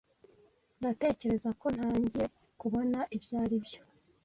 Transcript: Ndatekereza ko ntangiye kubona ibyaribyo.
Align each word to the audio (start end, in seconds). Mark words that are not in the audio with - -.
Ndatekereza 0.79 1.49
ko 1.61 1.67
ntangiye 1.75 2.25
kubona 2.61 2.99
ibyaribyo. 3.15 3.81